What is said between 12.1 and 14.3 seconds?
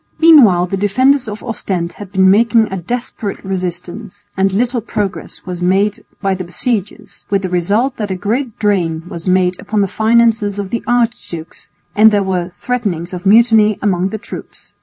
were threatenings of mutiny among the